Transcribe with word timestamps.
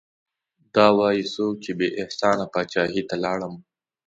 دا 0.75 0.87
وايي 0.97 1.23
څوک 1.33 1.53
چې 1.63 1.71
بې 1.77 1.87
احسانه 2.01 2.45
پاچاهي 2.53 3.03
ته 3.09 3.15
لاړم 3.23 3.53